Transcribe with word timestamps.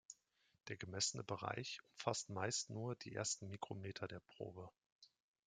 Der 0.67 0.77
gemessene 0.77 1.23
Bereich 1.23 1.79
umfasst 1.91 2.31
meist 2.31 2.71
nur 2.71 2.95
die 2.95 3.13
ersten 3.13 3.49
Mikrometer 3.49 4.07
der 4.07 4.19
Probe. 4.21 4.71